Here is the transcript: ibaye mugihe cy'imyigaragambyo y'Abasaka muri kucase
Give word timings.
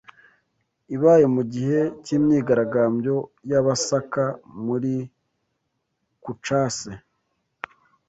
ibaye 0.95 1.25
mugihe 1.35 1.79
cy'imyigaragambyo 2.03 3.15
y'Abasaka 3.49 4.23
muri 4.65 4.95
kucase 6.23 6.91